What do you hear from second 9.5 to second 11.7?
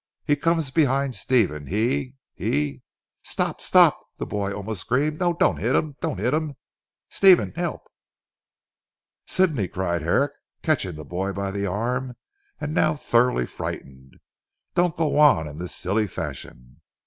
cried Herrick, catching the boy by the